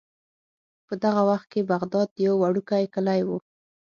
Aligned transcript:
په 0.87 0.93
دغه 1.03 1.21
وخت 1.29 1.47
کې 1.53 1.67
بغداد 1.71 2.09
یو 2.25 2.33
وړوکی 2.41 2.83
کلی 2.95 3.21
و. 3.27 3.29